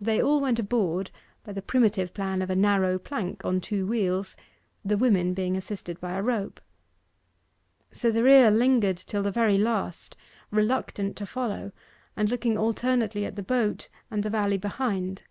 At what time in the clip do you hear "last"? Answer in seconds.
9.56-10.16